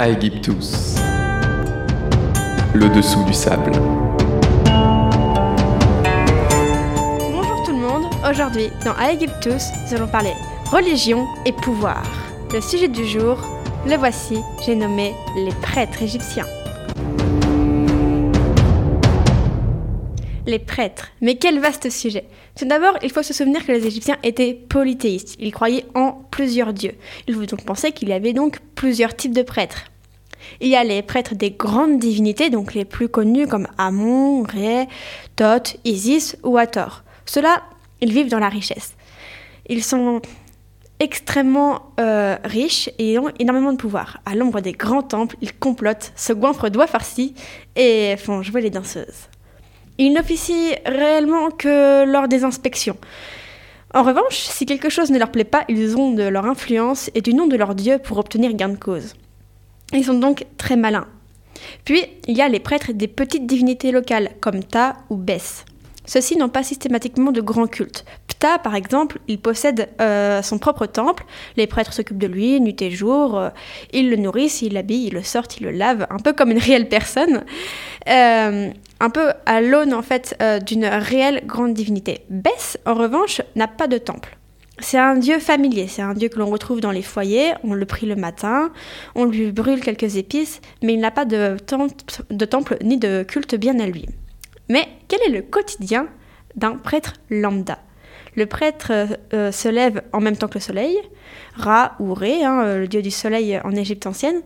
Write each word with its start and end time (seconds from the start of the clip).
Aegyptus. 0.00 0.94
Le 2.72 2.88
dessous 2.94 3.24
du 3.24 3.32
sable. 3.32 3.72
Bonjour 7.32 7.62
tout 7.64 7.72
le 7.72 7.78
monde, 7.78 8.04
aujourd'hui 8.30 8.70
dans 8.84 8.94
Aegyptus, 8.94 9.64
nous 9.84 9.96
allons 9.96 10.06
parler 10.06 10.34
religion 10.70 11.26
et 11.44 11.50
pouvoir. 11.52 12.04
Le 12.52 12.60
sujet 12.60 12.86
du 12.86 13.04
jour, 13.06 13.38
le 13.88 13.96
voici, 13.96 14.38
j'ai 14.64 14.76
nommé 14.76 15.14
les 15.34 15.52
prêtres 15.62 16.00
égyptiens. 16.00 16.46
Les 20.46 20.60
prêtres. 20.60 21.08
Mais 21.20 21.34
quel 21.34 21.58
vaste 21.58 21.90
sujet. 21.90 22.24
Tout 22.58 22.64
d'abord, 22.64 22.94
il 23.02 23.12
faut 23.12 23.22
se 23.22 23.34
souvenir 23.34 23.64
que 23.64 23.70
les 23.70 23.86
Égyptiens 23.86 24.16
étaient 24.24 24.54
polythéistes. 24.54 25.36
Ils 25.38 25.52
croyaient 25.52 25.84
en 25.94 26.22
plusieurs 26.30 26.72
dieux. 26.72 26.94
Il 27.28 27.34
faut 27.34 27.44
donc 27.44 27.64
penser 27.64 27.92
qu'il 27.92 28.08
y 28.08 28.12
avait 28.12 28.32
donc 28.32 28.58
plusieurs 28.74 29.14
types 29.14 29.34
de 29.34 29.42
prêtres. 29.42 29.84
Il 30.60 30.68
y 30.68 30.76
a 30.76 30.84
les 30.84 31.02
prêtres 31.02 31.34
des 31.34 31.50
grandes 31.50 31.98
divinités, 31.98 32.50
donc 32.50 32.74
les 32.74 32.84
plus 32.84 33.08
connus 33.08 33.46
comme 33.46 33.66
Amon, 33.78 34.42
Ré, 34.42 34.88
Thoth, 35.36 35.76
Isis 35.84 36.36
ou 36.42 36.58
Hathor. 36.58 37.02
Ceux-là, 37.26 37.62
ils 38.00 38.12
vivent 38.12 38.30
dans 38.30 38.38
la 38.38 38.48
richesse. 38.48 38.94
Ils 39.68 39.84
sont 39.84 40.22
extrêmement 41.00 41.92
euh, 42.00 42.36
riches 42.44 42.90
et 42.98 43.18
ont 43.18 43.30
énormément 43.38 43.72
de 43.72 43.76
pouvoir. 43.76 44.18
À 44.26 44.34
l'ombre 44.34 44.60
des 44.60 44.72
grands 44.72 45.02
temples, 45.02 45.36
ils 45.40 45.56
complotent, 45.56 46.12
se 46.16 46.32
goinfrent 46.32 46.70
doigts 46.70 46.86
farcis 46.86 47.34
et 47.76 48.16
font 48.16 48.42
jouer 48.42 48.62
les 48.62 48.70
danseuses. 48.70 49.28
Ils 49.98 50.12
n'officient 50.12 50.76
réellement 50.86 51.50
que 51.50 52.04
lors 52.04 52.28
des 52.28 52.44
inspections. 52.44 52.96
En 53.94 54.02
revanche, 54.02 54.36
si 54.36 54.66
quelque 54.66 54.90
chose 54.90 55.10
ne 55.10 55.18
leur 55.18 55.30
plaît 55.30 55.44
pas, 55.44 55.64
ils 55.68 55.96
ont 55.96 56.12
de 56.12 56.22
leur 56.22 56.44
influence 56.44 57.10
et 57.14 57.20
du 57.20 57.32
nom 57.32 57.46
de 57.46 57.56
leur 57.56 57.74
dieu 57.74 57.98
pour 57.98 58.18
obtenir 58.18 58.52
gain 58.52 58.68
de 58.68 58.76
cause. 58.76 59.14
Ils 59.92 60.04
sont 60.04 60.18
donc 60.18 60.46
très 60.58 60.76
malins. 60.76 61.06
Puis, 61.84 62.02
il 62.26 62.36
y 62.36 62.42
a 62.42 62.48
les 62.48 62.60
prêtres 62.60 62.92
des 62.92 63.08
petites 63.08 63.46
divinités 63.46 63.90
locales, 63.90 64.30
comme 64.40 64.62
Ta 64.62 64.96
ou 65.10 65.16
Bess. 65.16 65.64
Ceux-ci 66.08 66.36
n'ont 66.38 66.48
pas 66.48 66.62
systématiquement 66.62 67.32
de 67.32 67.42
grands 67.42 67.66
cultes. 67.66 68.06
Ptah, 68.26 68.58
par 68.58 68.74
exemple, 68.74 69.18
il 69.28 69.38
possède 69.38 69.90
euh, 70.00 70.40
son 70.40 70.58
propre 70.58 70.86
temple. 70.86 71.24
Les 71.58 71.66
prêtres 71.66 71.92
s'occupent 71.92 72.18
de 72.18 72.26
lui 72.26 72.58
nuit 72.60 72.76
et 72.80 72.90
jour. 72.90 73.38
Euh, 73.38 73.50
ils 73.92 74.08
le 74.08 74.16
nourrissent, 74.16 74.62
ils 74.62 74.72
l'habillent, 74.72 75.08
ils 75.08 75.12
le 75.12 75.22
sortent, 75.22 75.58
ils 75.58 75.64
le 75.64 75.70
lavent, 75.70 76.06
un 76.08 76.18
peu 76.18 76.32
comme 76.32 76.50
une 76.50 76.58
réelle 76.58 76.88
personne. 76.88 77.44
Euh, 78.08 78.70
un 79.00 79.10
peu 79.10 79.32
à 79.44 79.60
l'aune, 79.60 79.92
en 79.92 80.02
fait, 80.02 80.42
d'une 80.64 80.86
réelle 80.86 81.42
grande 81.46 81.74
divinité. 81.74 82.22
Bess, 82.30 82.78
en 82.86 82.94
revanche, 82.94 83.42
n'a 83.54 83.68
pas 83.68 83.86
de 83.86 83.98
temple. 83.98 84.38
C'est 84.80 84.98
un 84.98 85.16
dieu 85.16 85.38
familier, 85.40 85.88
c'est 85.88 86.02
un 86.02 86.14
dieu 86.14 86.28
que 86.28 86.38
l'on 86.38 86.50
retrouve 86.50 86.80
dans 86.80 86.92
les 86.92 87.02
foyers, 87.02 87.52
on 87.64 87.74
le 87.74 87.84
prie 87.84 88.06
le 88.06 88.14
matin, 88.14 88.70
on 89.14 89.24
lui 89.24 89.50
brûle 89.50 89.80
quelques 89.80 90.16
épices, 90.16 90.60
mais 90.82 90.94
il 90.94 91.00
n'a 91.00 91.10
pas 91.10 91.24
de 91.24 91.56
temple 92.44 92.76
ni 92.82 92.96
de 92.96 93.24
culte 93.24 93.56
bien 93.56 93.78
à 93.80 93.86
lui. 93.86 94.06
Mais 94.68 94.86
quel 95.08 95.20
est 95.22 95.30
le 95.30 95.42
quotidien 95.42 96.08
d'un 96.54 96.76
prêtre 96.76 97.14
lambda? 97.30 97.78
Le 98.36 98.46
prêtre 98.46 98.92
euh, 99.32 99.50
se 99.50 99.68
lève 99.68 100.02
en 100.12 100.20
même 100.20 100.36
temps 100.36 100.46
que 100.46 100.54
le 100.54 100.60
soleil, 100.60 100.96
Ra 101.54 101.96
ou 101.98 102.14
Ré, 102.14 102.44
hein, 102.44 102.62
euh, 102.62 102.78
le 102.80 102.88
dieu 102.88 103.02
du 103.02 103.10
soleil 103.10 103.58
en 103.64 103.72
Égypte 103.72 104.06
ancienne. 104.06 104.42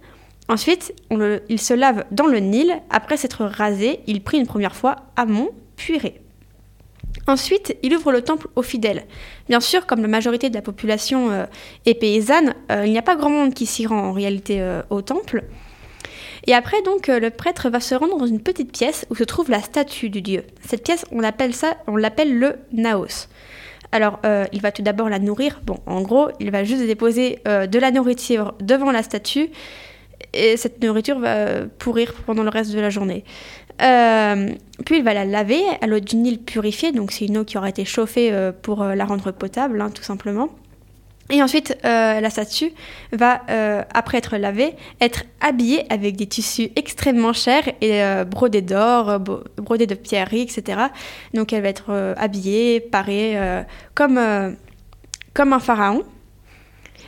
Ensuite, 0.48 0.94
il 1.10 1.60
se 1.60 1.74
lave 1.74 2.04
dans 2.10 2.26
le 2.26 2.38
Nil. 2.38 2.80
Après 2.90 3.16
s'être 3.16 3.44
rasé, 3.44 4.00
il 4.06 4.22
prie 4.22 4.38
une 4.38 4.46
première 4.46 4.74
fois 4.74 4.96
Amon, 5.16 5.50
puis 5.76 5.98
Ré. 5.98 6.20
Ensuite, 7.26 7.76
il 7.82 7.94
ouvre 7.94 8.12
le 8.12 8.22
temple 8.22 8.48
aux 8.56 8.62
fidèles. 8.62 9.04
Bien 9.48 9.60
sûr, 9.60 9.86
comme 9.86 10.02
la 10.02 10.08
majorité 10.08 10.50
de 10.50 10.54
la 10.54 10.62
population 10.62 11.30
euh, 11.30 11.46
est 11.86 11.94
paysanne, 11.94 12.54
il 12.70 12.90
n'y 12.90 12.98
a 12.98 13.02
pas 13.02 13.16
grand 13.16 13.30
monde 13.30 13.54
qui 13.54 13.66
s'y 13.66 13.86
rend 13.86 13.98
en 13.98 14.12
réalité 14.12 14.62
au 14.90 15.02
temple. 15.02 15.44
Et 16.46 16.54
après, 16.54 16.82
donc, 16.82 17.08
euh, 17.08 17.20
le 17.20 17.30
prêtre 17.30 17.70
va 17.70 17.80
se 17.80 17.94
rendre 17.94 18.18
dans 18.18 18.26
une 18.26 18.40
petite 18.40 18.72
pièce 18.72 19.06
où 19.10 19.14
se 19.14 19.24
trouve 19.24 19.50
la 19.50 19.60
statue 19.60 20.10
du 20.10 20.22
dieu. 20.22 20.44
Cette 20.66 20.82
pièce, 20.82 21.04
on 21.12 21.20
l'appelle 21.20 21.52
on 21.86 21.96
l'appelle 21.96 22.36
le 22.36 22.56
naos. 22.72 23.28
Alors, 23.92 24.18
euh, 24.24 24.46
il 24.52 24.60
va 24.60 24.72
tout 24.72 24.82
d'abord 24.82 25.08
la 25.08 25.18
nourrir. 25.18 25.60
Bon, 25.64 25.78
en 25.86 26.00
gros, 26.00 26.30
il 26.40 26.50
va 26.50 26.64
juste 26.64 26.84
déposer 26.84 27.38
euh, 27.46 27.66
de 27.66 27.78
la 27.78 27.90
nourriture 27.90 28.54
devant 28.60 28.90
la 28.90 29.02
statue 29.02 29.50
et 30.32 30.56
cette 30.56 30.82
nourriture 30.82 31.18
va 31.18 31.66
pourrir 31.78 32.14
pendant 32.26 32.42
le 32.42 32.48
reste 32.48 32.72
de 32.72 32.80
la 32.80 32.90
journée. 32.90 33.24
Puis 33.82 34.96
il 34.96 35.02
va 35.02 35.14
la 35.14 35.24
laver 35.24 35.62
à 35.80 35.86
l'eau 35.86 36.00
du 36.00 36.16
Nil 36.16 36.38
purifiée, 36.38 36.92
donc 36.92 37.12
c'est 37.12 37.26
une 37.26 37.38
eau 37.38 37.44
qui 37.44 37.58
aura 37.58 37.68
été 37.68 37.84
chauffée 37.84 38.32
pour 38.62 38.84
la 38.84 39.04
rendre 39.04 39.32
potable, 39.32 39.80
hein, 39.80 39.90
tout 39.90 40.02
simplement. 40.02 40.50
Et 41.32 41.42
ensuite, 41.42 41.78
euh, 41.84 42.20
la 42.20 42.30
statue 42.30 42.72
va, 43.12 43.40
euh, 43.48 43.82
après 43.94 44.18
être 44.18 44.36
lavée, 44.36 44.74
être 45.00 45.24
habillée 45.40 45.90
avec 45.90 46.16
des 46.16 46.26
tissus 46.26 46.70
extrêmement 46.76 47.32
chers 47.32 47.68
et 47.80 48.02
euh, 48.02 48.24
brodés 48.24 48.60
d'or, 48.60 49.18
brodés 49.56 49.86
de 49.86 49.94
pierreries, 49.94 50.42
etc. 50.42 50.78
Donc 51.32 51.52
elle 51.52 51.62
va 51.62 51.68
être 51.68 52.14
habillée, 52.18 52.80
parée, 52.80 53.38
comme, 53.94 54.20
comme 55.32 55.52
un 55.52 55.58
pharaon. 55.58 56.02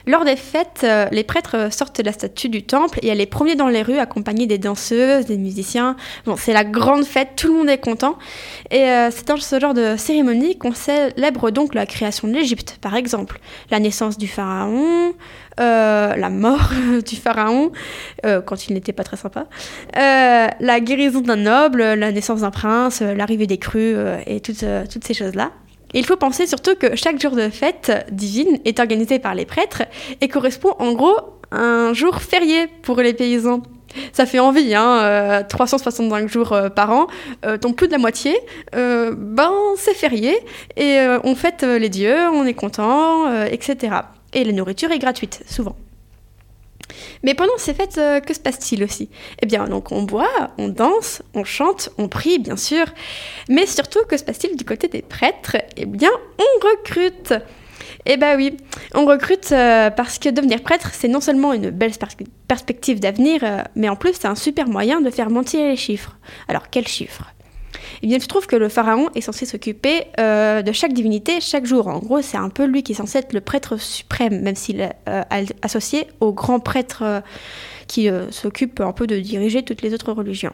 Lors 0.06 0.24
des 0.24 0.36
fêtes, 0.36 0.82
euh, 0.84 1.06
les 1.12 1.24
prêtres 1.24 1.72
sortent 1.72 1.98
de 1.98 2.02
la 2.04 2.12
statue 2.12 2.50
du 2.50 2.62
temple 2.62 2.98
et 3.02 3.08
elle 3.08 3.22
est 3.22 3.26
promenée 3.26 3.54
dans 3.54 3.68
les 3.68 3.80
rues 3.80 3.98
accompagnée 3.98 4.46
des 4.46 4.58
danseuses, 4.58 5.24
des 5.24 5.38
musiciens. 5.38 5.96
Bon, 6.26 6.36
c'est 6.36 6.52
la 6.52 6.64
grande 6.64 7.04
fête, 7.04 7.30
tout 7.36 7.48
le 7.48 7.54
monde 7.54 7.70
est 7.70 7.78
content. 7.78 8.18
Et 8.70 8.82
euh, 8.82 9.10
c'est 9.10 9.26
dans 9.26 9.38
ce 9.38 9.58
genre 9.58 9.72
de 9.72 9.96
cérémonie 9.96 10.58
qu'on 10.58 10.74
célèbre 10.74 11.50
donc 11.50 11.74
la 11.74 11.86
création 11.86 12.28
de 12.28 12.34
l'Égypte, 12.34 12.76
par 12.82 12.96
exemple. 12.96 13.40
La 13.70 13.80
naissance 13.80 14.18
du 14.18 14.28
pharaon, 14.28 15.14
euh, 15.58 16.14
la 16.16 16.28
mort 16.28 16.70
du 17.06 17.16
pharaon, 17.16 17.72
quand 18.22 18.68
il 18.68 18.74
n'était 18.74 18.92
pas 18.92 19.04
très 19.04 19.16
sympa, 19.16 19.46
la 19.94 20.80
guérison 20.80 21.20
d'un 21.20 21.36
noble, 21.36 21.82
la 21.82 22.12
naissance 22.12 22.42
d'un 22.42 22.50
prince, 22.50 23.00
l'arrivée 23.00 23.46
des 23.46 23.58
crues 23.58 23.94
et 24.26 24.40
toutes, 24.40 24.64
toutes 24.90 25.04
ces 25.04 25.14
choses-là 25.14 25.50
il 25.94 26.06
faut 26.06 26.16
penser 26.16 26.46
surtout 26.46 26.74
que 26.74 26.96
chaque 26.96 27.20
jour 27.20 27.32
de 27.32 27.48
fête 27.48 28.06
divine 28.10 28.58
est 28.64 28.80
organisé 28.80 29.18
par 29.18 29.34
les 29.34 29.44
prêtres 29.44 29.82
et 30.20 30.28
correspond 30.28 30.74
en 30.78 30.92
gros 30.92 31.16
à 31.50 31.58
un 31.58 31.92
jour 31.94 32.20
férié 32.20 32.66
pour 32.82 33.00
les 33.00 33.14
paysans. 33.14 33.62
Ça 34.12 34.26
fait 34.26 34.38
envie, 34.38 34.74
hein, 34.74 35.44
365 35.48 36.24
euh, 36.24 36.28
jours 36.28 36.52
euh, 36.52 36.68
par 36.68 36.90
an, 36.90 37.06
euh, 37.46 37.56
donc 37.58 37.76
plus 37.76 37.86
de 37.86 37.92
la 37.92 37.98
moitié, 37.98 38.36
ben 38.72 39.52
c'est 39.76 39.94
férié, 39.94 40.36
et 40.76 40.98
on 41.22 41.34
fête 41.34 41.62
les 41.62 41.88
dieux, 41.88 42.28
on 42.32 42.44
est 42.44 42.54
content, 42.54 43.44
etc. 43.46 43.96
Et 44.32 44.44
la 44.44 44.52
nourriture 44.52 44.90
est 44.90 44.98
gratuite, 44.98 45.44
souvent. 45.46 45.76
Mais 47.22 47.34
pendant 47.34 47.56
ces 47.58 47.74
fêtes, 47.74 47.98
euh, 47.98 48.20
que 48.20 48.34
se 48.34 48.40
passe-t-il 48.40 48.82
aussi? 48.84 49.08
Eh 49.42 49.46
bien, 49.46 49.64
donc 49.64 49.92
on 49.92 50.02
boit, 50.02 50.52
on 50.58 50.68
danse, 50.68 51.22
on 51.34 51.44
chante, 51.44 51.90
on 51.98 52.08
prie, 52.08 52.38
bien 52.38 52.56
sûr. 52.56 52.86
Mais 53.48 53.66
surtout, 53.66 54.00
que 54.08 54.16
se 54.16 54.24
passe-t-il 54.24 54.56
du 54.56 54.64
côté 54.64 54.88
des 54.88 55.02
prêtres? 55.02 55.56
Eh 55.76 55.86
bien, 55.86 56.10
on 56.38 56.66
recrute 56.66 57.34
eh 58.06 58.16
bien 58.18 58.36
oui, 58.36 58.56
on 58.94 59.06
recrute 59.06 59.50
euh, 59.52 59.90
parce 59.90 60.18
que 60.18 60.28
devenir 60.28 60.62
prêtre, 60.62 60.90
c'est 60.92 61.08
non 61.08 61.20
seulement 61.20 61.54
une 61.54 61.70
belle 61.70 61.92
perspective 62.48 63.00
d'avenir, 63.00 63.40
euh, 63.42 63.62
mais 63.76 63.88
en 63.88 63.96
plus 63.96 64.12
c'est 64.14 64.28
un 64.28 64.34
super 64.34 64.68
moyen 64.68 65.00
de 65.00 65.10
faire 65.10 65.30
mentir 65.30 65.66
les 65.66 65.76
chiffres. 65.76 66.16
Alors 66.48 66.68
quels 66.68 66.86
chiffres? 66.86 67.32
Eh 68.02 68.06
bien, 68.06 68.18
tu 68.18 68.26
trouves 68.26 68.46
que 68.46 68.56
le 68.56 68.68
pharaon 68.68 69.08
est 69.14 69.20
censé 69.20 69.46
s'occuper 69.46 70.04
euh, 70.18 70.62
de 70.62 70.72
chaque 70.72 70.92
divinité 70.92 71.40
chaque 71.40 71.66
jour. 71.66 71.88
En 71.88 71.98
gros, 71.98 72.22
c'est 72.22 72.36
un 72.36 72.48
peu 72.48 72.64
lui 72.64 72.82
qui 72.82 72.92
est 72.92 72.96
censé 72.96 73.18
être 73.18 73.32
le 73.32 73.40
prêtre 73.40 73.76
suprême, 73.76 74.40
même 74.40 74.54
s'il 74.54 74.80
est 74.80 74.92
euh, 75.08 75.22
associé 75.62 76.06
au 76.20 76.32
grand 76.32 76.60
prêtre 76.60 77.02
euh, 77.02 77.20
qui 77.86 78.08
s'occupe 78.30 78.80
un 78.80 78.92
peu 78.92 79.06
de 79.06 79.18
diriger 79.18 79.62
toutes 79.62 79.82
les 79.82 79.92
autres 79.92 80.12
religions. 80.12 80.52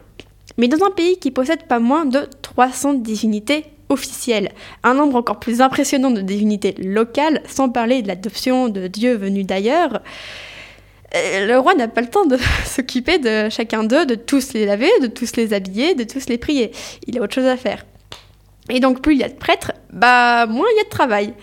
Mais 0.57 0.67
dans 0.67 0.85
un 0.85 0.91
pays 0.91 1.17
qui 1.17 1.31
possède 1.31 1.63
pas 1.63 1.79
moins 1.79 2.05
de 2.05 2.27
300 2.41 2.95
divinités 2.95 3.63
officielles, 3.87 4.51
un 4.83 4.95
nombre 4.95 5.15
encore 5.15 5.39
plus 5.39 5.61
impressionnant 5.61 6.11
de 6.11 6.19
divinités 6.19 6.73
locales, 6.73 7.41
sans 7.47 7.69
parler 7.69 8.01
de 8.01 8.09
l'adoption 8.09 8.67
de 8.67 8.87
dieux 8.87 9.15
venus 9.15 9.45
d'ailleurs, 9.45 10.01
euh, 11.15 11.45
le 11.45 11.59
roi 11.59 11.73
n'a 11.75 11.87
pas 11.87 12.01
le 12.01 12.07
temps 12.07 12.25
de 12.25 12.37
s'occuper 12.65 13.19
de 13.19 13.49
chacun 13.49 13.83
d'eux, 13.83 14.05
de 14.05 14.15
tous 14.15 14.53
les 14.53 14.65
laver, 14.65 14.91
de 15.01 15.07
tous 15.07 15.35
les 15.35 15.53
habiller, 15.53 15.95
de 15.95 16.03
tous 16.03 16.29
les 16.29 16.37
prier. 16.37 16.71
Il 17.07 17.17
a 17.17 17.21
autre 17.21 17.35
chose 17.35 17.45
à 17.45 17.57
faire. 17.57 17.85
Et 18.69 18.79
donc 18.79 19.01
plus 19.01 19.15
il 19.15 19.19
y 19.19 19.23
a 19.23 19.29
de 19.29 19.33
prêtres, 19.33 19.73
bah 19.91 20.45
moins 20.45 20.67
il 20.73 20.77
y 20.77 20.81
a 20.81 20.83
de 20.83 20.89
travail. 20.89 21.33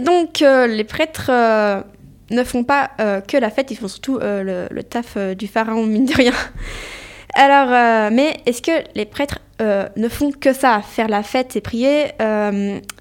donc 0.00 0.42
euh, 0.42 0.66
les 0.66 0.84
prêtres 0.84 1.26
euh, 1.28 1.82
ne 2.30 2.42
font 2.42 2.64
pas 2.64 2.90
que 3.28 3.36
la 3.36 3.50
fête, 3.50 3.70
ils 3.70 3.76
font 3.76 3.86
surtout 3.86 4.18
le, 4.18 4.66
le, 4.70 4.82
taf 4.82 5.16
du 5.36 5.46
pharaon, 5.46 5.84
mine 5.86 6.06
de 6.06 6.14
rien. 6.14 6.32
Alors, 7.36 8.10
mais 8.10 8.40
est-ce 8.46 8.62
que 8.62 8.70
les 8.94 9.04
prêtres 9.04 9.40
ne 9.60 10.08
font 10.08 10.32
que 10.32 10.52
ça, 10.52 10.80
faire 10.80 11.08
la 11.08 11.22
fête 11.22 11.54
et 11.54 11.60
prier 11.60 12.12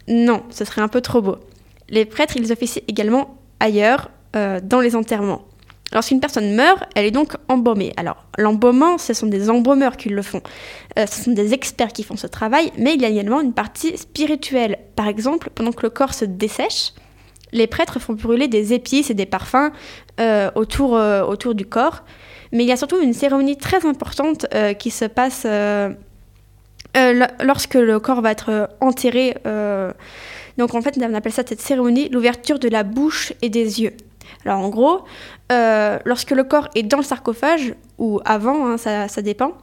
Non, 0.07 0.43
ce 0.49 0.65
serait 0.65 0.81
un 0.81 0.89
peu 0.89 1.01
trop 1.01 1.21
beau. 1.21 1.37
Les 1.89 2.03
prêtres, 2.05 2.35
ils 2.35 2.51
officient 2.51 2.83
également 2.87 3.37
ailleurs, 3.59 4.09
euh, 4.35 4.59
dans 4.63 4.79
les 4.79 4.95
enterrements. 4.95 5.43
Lorsqu'une 5.91 6.19
personne 6.19 6.55
meurt, 6.55 6.83
elle 6.95 7.05
est 7.05 7.11
donc 7.11 7.33
embaumée. 7.49 7.93
Alors, 7.97 8.25
l'embaumement, 8.39 8.97
ce 8.97 9.13
sont 9.13 9.27
des 9.27 9.51
embaumeurs 9.51 9.95
qui 9.95 10.09
le 10.09 10.23
font. 10.23 10.41
Euh, 10.97 11.05
ce 11.05 11.25
sont 11.25 11.33
des 11.33 11.53
experts 11.53 11.93
qui 11.93 12.01
font 12.01 12.17
ce 12.17 12.25
travail, 12.25 12.71
mais 12.79 12.95
il 12.95 13.01
y 13.01 13.05
a 13.05 13.09
également 13.09 13.41
une 13.41 13.53
partie 13.53 13.95
spirituelle. 13.95 14.79
Par 14.95 15.07
exemple, 15.07 15.51
pendant 15.53 15.71
que 15.71 15.83
le 15.83 15.91
corps 15.91 16.15
se 16.15 16.25
dessèche, 16.25 16.93
les 17.51 17.67
prêtres 17.67 17.99
font 17.99 18.13
brûler 18.13 18.47
des 18.47 18.73
épices 18.73 19.11
et 19.11 19.13
des 19.13 19.27
parfums 19.27 19.69
euh, 20.19 20.49
autour, 20.55 20.93
autour 20.93 21.53
du 21.53 21.67
corps. 21.67 22.03
Mais 22.51 22.63
il 22.63 22.67
y 22.67 22.71
a 22.71 22.77
surtout 22.77 22.99
une 22.99 23.13
cérémonie 23.13 23.57
très 23.57 23.85
importante 23.85 24.47
qui 24.79 24.89
se 24.89 25.05
passe 25.05 25.45
lorsque 26.95 27.75
le 27.75 27.99
corps 27.99 28.21
va 28.21 28.31
être 28.31 28.69
enterré. 28.81 29.35
donc 30.57 30.73
en 30.73 30.81
fait, 30.81 30.97
on 30.99 31.13
appelle 31.13 31.31
ça 31.31 31.43
cette 31.45 31.61
cérémonie 31.61 32.09
l'ouverture 32.09 32.57
de 32.57 32.67
la 32.67 32.81
bouche 32.81 33.33
et 33.43 33.49
des 33.49 33.83
yeux. 33.83 33.93
Alors 34.45 34.59
en 34.59 34.69
gros, 34.69 35.03
lorsque 35.49 36.31
le 36.31 36.43
corps 36.43 36.69
est 36.75 36.83
dans 36.83 36.97
le 36.97 37.03
sarcophage, 37.03 37.75
ou 37.97 38.19
avant, 38.25 38.67
hein, 38.67 38.77
ça, 38.77 39.21
dépend, 39.21 39.53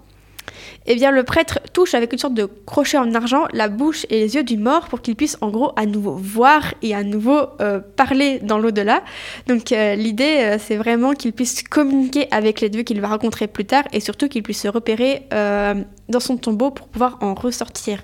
eh 0.86 0.94
bien, 0.94 1.10
le 1.10 1.22
prêtre 1.24 1.60
touche 1.72 1.94
avec 1.94 2.12
une 2.12 2.18
sorte 2.18 2.34
de 2.34 2.46
crochet 2.66 2.98
en 2.98 3.14
argent 3.14 3.46
la 3.52 3.68
bouche 3.68 4.06
et 4.10 4.20
les 4.20 4.34
yeux 4.34 4.42
du 4.42 4.56
mort 4.56 4.88
pour 4.88 5.02
qu'il 5.02 5.16
puisse 5.16 5.36
en 5.40 5.50
gros 5.50 5.72
à 5.76 5.86
nouveau 5.86 6.12
voir 6.12 6.74
et 6.82 6.94
à 6.94 7.02
nouveau 7.02 7.38
euh, 7.60 7.80
parler 7.80 8.38
dans 8.40 8.58
l'au-delà. 8.58 9.02
Donc 9.46 9.72
euh, 9.72 9.94
l'idée, 9.94 10.38
euh, 10.40 10.56
c'est 10.58 10.76
vraiment 10.76 11.12
qu'il 11.12 11.32
puisse 11.32 11.62
communiquer 11.62 12.28
avec 12.30 12.60
les 12.60 12.68
dieux 12.70 12.82
qu'il 12.82 13.00
va 13.00 13.08
rencontrer 13.08 13.46
plus 13.46 13.64
tard 13.64 13.84
et 13.92 14.00
surtout 14.00 14.28
qu'il 14.28 14.42
puisse 14.42 14.62
se 14.62 14.68
repérer 14.68 15.26
dans 15.30 16.20
son 16.20 16.36
tombeau 16.36 16.70
pour 16.70 16.88
pouvoir 16.88 17.18
en 17.20 17.34
ressortir. 17.34 18.02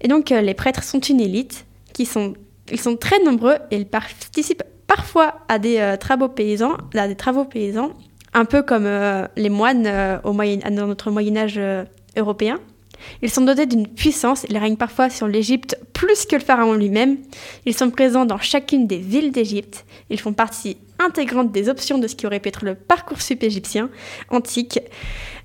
Et 0.00 0.08
donc 0.08 0.30
les 0.30 0.54
prêtres 0.54 0.82
sont 0.82 1.00
une 1.00 1.20
élite 1.20 1.66
qui 1.92 2.08
ils 2.72 2.80
sont 2.80 2.96
très 2.96 3.22
nombreux 3.22 3.56
et 3.70 3.76
ils 3.76 3.86
participent 3.86 4.62
parfois 4.94 5.40
à 5.48 5.58
des 5.58 5.96
travaux 6.00 6.28
paysans, 6.28 6.76
à 6.94 7.08
des 7.08 7.14
travaux 7.14 7.44
paysans 7.44 7.92
un 8.32 8.44
peu 8.44 8.62
comme 8.62 8.86
euh, 8.86 9.26
les 9.36 9.48
moines 9.48 9.86
euh, 9.86 10.18
au 10.24 10.32
moyen, 10.32 10.58
dans 10.70 10.86
notre 10.86 11.10
Moyen 11.10 11.36
Âge 11.36 11.54
euh, 11.56 11.84
européen. 12.16 12.58
Ils 13.22 13.30
sont 13.30 13.40
dotés 13.40 13.64
d'une 13.64 13.88
puissance, 13.88 14.44
ils 14.50 14.58
règnent 14.58 14.76
parfois 14.76 15.08
sur 15.08 15.26
l'Égypte 15.26 15.78
plus 15.94 16.26
que 16.26 16.36
le 16.36 16.42
pharaon 16.42 16.74
lui-même. 16.74 17.16
Ils 17.64 17.74
sont 17.74 17.90
présents 17.90 18.26
dans 18.26 18.38
chacune 18.38 18.86
des 18.86 18.98
villes 18.98 19.32
d'Égypte. 19.32 19.86
Ils 20.10 20.20
font 20.20 20.34
partie 20.34 20.76
intégrante 20.98 21.50
des 21.50 21.70
options 21.70 21.96
de 21.96 22.06
ce 22.06 22.14
qui 22.14 22.26
aurait 22.26 22.40
pu 22.40 22.50
être 22.50 22.64
le 22.64 22.74
parcours 22.74 23.22
sup 23.22 23.42
égyptien 23.42 23.88
antique. 24.28 24.80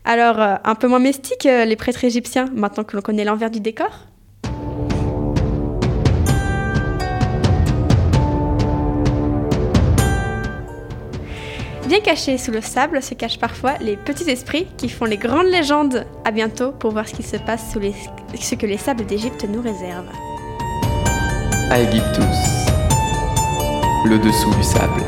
Alors, 0.03 0.37
un 0.37 0.75
peu 0.75 0.89
moins 0.89 0.99
mystique, 0.99 1.45
les 1.45 1.75
prêtres 1.77 2.03
égyptiens, 2.03 2.49
maintenant 2.53 2.83
que 2.83 2.97
l'on 2.97 3.01
connaît 3.01 3.23
l'envers 3.23 3.49
du 3.49 3.61
décor 3.61 4.05
Bien 11.87 11.99
cachés 11.99 12.39
sous 12.39 12.49
le 12.49 12.61
sable 12.61 13.03
se 13.03 13.13
cachent 13.13 13.37
parfois 13.37 13.73
les 13.79 13.95
petits 13.95 14.27
esprits 14.27 14.65
qui 14.75 14.89
font 14.89 15.05
les 15.05 15.17
grandes 15.17 15.45
légendes. 15.45 16.07
À 16.25 16.31
bientôt 16.31 16.71
pour 16.71 16.91
voir 16.91 17.07
ce 17.07 17.13
qui 17.13 17.21
se 17.21 17.37
passe 17.37 17.71
sous 17.71 17.79
ce 18.41 18.55
que 18.55 18.65
les 18.65 18.77
sables 18.77 19.05
d'Égypte 19.05 19.45
nous 19.47 19.61
réservent. 19.61 20.09
Aegyptus, 21.69 22.71
le 24.05 24.17
dessous 24.17 24.53
du 24.55 24.63
sable. 24.63 25.04